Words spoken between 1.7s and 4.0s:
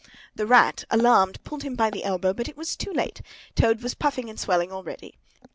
by the elbow; but it was too late. Toad was